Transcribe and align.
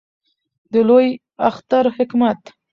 د 0.71 0.73
لوی 0.87 1.07
اختر 1.47 1.85
حکمت 1.97 2.39